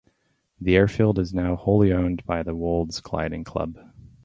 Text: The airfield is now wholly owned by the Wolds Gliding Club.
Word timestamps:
The 0.59 0.77
airfield 0.77 1.19
is 1.19 1.31
now 1.31 1.55
wholly 1.55 1.93
owned 1.93 2.25
by 2.25 2.41
the 2.41 2.55
Wolds 2.55 2.99
Gliding 3.01 3.43
Club. 3.43 3.77